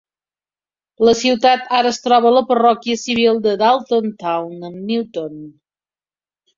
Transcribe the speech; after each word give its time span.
La 1.09 1.13
ciutat 1.19 1.67
ara 1.81 1.91
es 1.97 2.01
troba 2.07 2.29
a 2.31 2.33
la 2.39 2.43
parròquia 2.49 3.03
civil 3.05 3.45
de 3.47 3.55
Dalton 3.65 4.13
Town 4.27 4.61
amb 4.73 4.85
Newton. 4.93 5.41